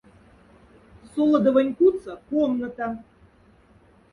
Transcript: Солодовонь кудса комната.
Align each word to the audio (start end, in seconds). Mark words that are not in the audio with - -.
Солодовонь 1.11 1.75
кудса 1.77 2.13
комната. 2.27 2.87